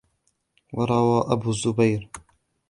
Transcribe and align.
وَرَوَى 0.73 1.23
أَبُو 1.33 1.49
الزُّبَيْرِ 1.49 2.09